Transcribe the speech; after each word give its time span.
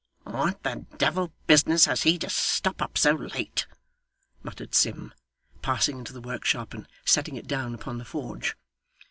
'What 0.23 0.63
the 0.63 0.87
devil 0.97 1.31
business 1.45 1.85
has 1.85 2.01
he 2.01 2.17
to 2.17 2.27
stop 2.31 2.81
up 2.81 2.97
so 2.97 3.11
late!' 3.11 3.67
muttered 4.41 4.73
Sim, 4.73 5.13
passing 5.61 5.99
into 5.99 6.11
the 6.13 6.21
workshop, 6.21 6.73
and 6.73 6.87
setting 7.05 7.35
it 7.35 7.45
down 7.45 7.75
upon 7.75 7.99
the 7.99 8.05
forge. 8.05 8.57